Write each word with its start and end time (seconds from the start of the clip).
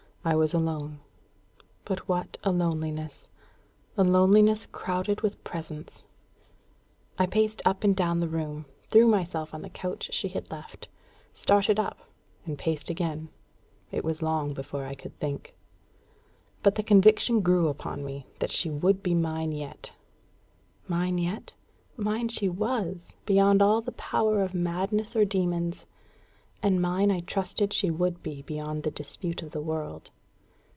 I 0.23 0.35
was 0.35 0.53
alone. 0.53 0.99
But 1.83 2.07
what 2.07 2.37
a 2.43 2.51
loneliness 2.51 3.27
a 3.97 4.03
loneliness 4.03 4.67
crowded 4.71 5.21
with 5.21 5.43
presence! 5.43 6.03
I 7.17 7.25
paced 7.25 7.59
up 7.65 7.83
and 7.83 7.95
down 7.95 8.19
the 8.19 8.27
room, 8.29 8.65
threw 8.87 9.07
myself 9.07 9.51
on 9.51 9.63
the 9.63 9.69
couch 9.71 10.13
she 10.13 10.27
had 10.27 10.51
left, 10.51 10.87
started 11.33 11.79
up, 11.79 11.97
and 12.45 12.55
paced 12.55 12.87
again. 12.91 13.29
It 13.91 14.03
was 14.03 14.21
long 14.21 14.53
before 14.53 14.85
I 14.85 14.93
could 14.93 15.17
think. 15.17 15.55
But 16.61 16.75
the 16.75 16.83
conviction 16.83 17.41
grew 17.41 17.67
upon 17.67 18.05
me 18.05 18.27
that 18.37 18.51
she 18.51 18.69
would 18.69 19.01
be 19.01 19.15
mine 19.15 19.51
yet. 19.51 19.91
Mine 20.87 21.17
yet? 21.17 21.55
Mine 21.97 22.27
she 22.27 22.47
was, 22.47 23.15
beyond 23.25 23.59
all 23.63 23.81
the 23.81 23.91
power 23.93 24.39
of 24.43 24.53
madness 24.53 25.15
or 25.15 25.25
demons; 25.25 25.85
and 26.63 26.79
mine 26.79 27.09
I 27.09 27.21
trusted 27.21 27.73
she 27.73 27.89
would 27.89 28.21
be 28.21 28.43
beyond 28.43 28.83
the 28.83 28.91
dispute 28.91 29.41
of 29.41 29.49
the 29.49 29.61
world. 29.61 30.11